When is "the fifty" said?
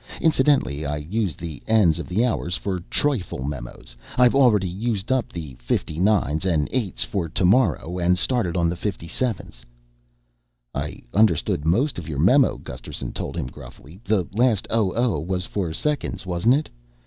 5.31-5.99, 8.67-9.07